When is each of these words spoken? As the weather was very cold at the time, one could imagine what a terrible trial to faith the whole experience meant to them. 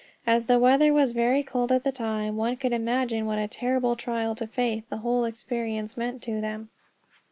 As 0.25 0.45
the 0.45 0.57
weather 0.57 0.91
was 0.91 1.11
very 1.11 1.43
cold 1.43 1.71
at 1.71 1.83
the 1.83 1.91
time, 1.91 2.35
one 2.35 2.55
could 2.55 2.73
imagine 2.73 3.27
what 3.27 3.37
a 3.37 3.47
terrible 3.47 3.95
trial 3.95 4.33
to 4.33 4.47
faith 4.47 4.83
the 4.89 4.97
whole 4.97 5.25
experience 5.25 5.95
meant 5.95 6.23
to 6.23 6.41
them. 6.41 6.69